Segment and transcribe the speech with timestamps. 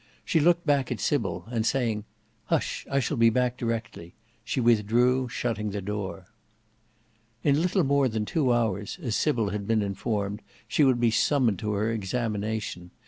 [0.25, 2.05] She looked back at Sybil, and saying,
[2.45, 6.25] "Hush, I shall be back directly," she withdrew, shutting the door.
[7.43, 11.59] In little more than two hours, as Sybil had been informed, she would be summoned
[11.59, 12.89] to her examination.